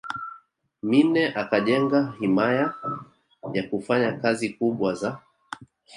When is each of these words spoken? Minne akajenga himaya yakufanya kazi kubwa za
Minne 0.89 1.23
akajenga 1.41 1.99
himaya 2.19 2.65
yakufanya 3.55 4.09
kazi 4.21 4.47
kubwa 4.55 4.89
za 4.99 5.11